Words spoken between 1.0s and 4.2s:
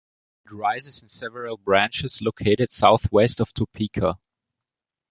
in several branches located southwest of Topeka.